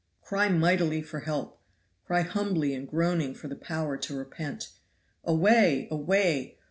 Cry 0.23 0.49
mightily 0.49 1.03
for 1.03 1.19
help 1.19 1.61
cry 2.07 2.21
humbly 2.21 2.73
and 2.73 2.87
groaning 2.87 3.35
for 3.35 3.47
the 3.47 3.55
power 3.55 3.97
to 3.97 4.17
repent. 4.17 4.69
Away! 5.23 5.87
away! 5.91 6.57